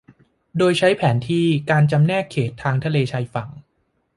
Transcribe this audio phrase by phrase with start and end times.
[0.57, 3.49] โดยใช้แผนที่การจำแนกเขตทางทะเลชายฝั่ง